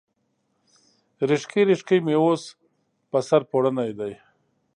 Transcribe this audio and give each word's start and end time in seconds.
ریښکۍ، 1.29 1.61
ریښکۍ 1.69 1.99
مې 2.05 2.15
اوس، 2.21 2.43
په 3.09 3.17
سر 3.27 3.41
پوړني 3.49 3.89
دی 3.99 4.13